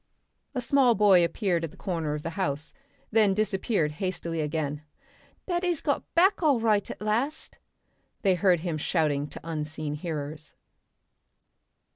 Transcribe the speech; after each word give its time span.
A 0.55 0.61
small 0.61 0.95
boy 0.95 1.23
appeared 1.23 1.63
at 1.63 1.69
the 1.69 1.77
corner 1.77 2.15
of 2.15 2.23
the 2.23 2.31
house, 2.31 2.73
and 2.73 3.17
then 3.17 3.33
disappeared 3.35 3.91
hastily 4.01 4.41
again. 4.41 4.81
"Daddy's 5.45 5.79
got 5.79 6.11
back 6.15 6.41
all 6.41 6.59
right 6.59 6.89
at 6.89 7.03
last," 7.03 7.59
they 8.23 8.33
heard 8.33 8.61
him 8.61 8.79
shouting 8.79 9.27
to 9.27 9.39
unseen 9.43 9.93
hearers. 9.93 10.55